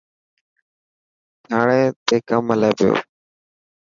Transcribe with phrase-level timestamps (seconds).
[1.45, 2.93] ٿانڙي تي ڪم هلي پيو.